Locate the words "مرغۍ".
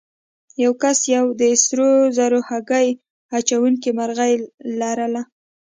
3.97-4.33